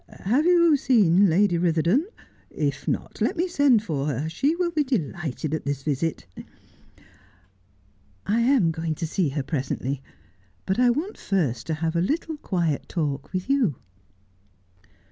[0.25, 2.05] Have you seen Lady Bitherdon 1
[2.49, 6.25] If not, let me send for her; she will be delighted at this visit.''
[8.25, 10.01] I am going to see her presently;
[10.65, 13.75] but I want first to have a little quiet talk with you.'